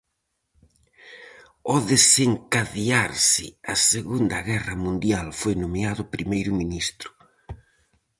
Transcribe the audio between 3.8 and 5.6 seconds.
Segunda Guerra Mundial foi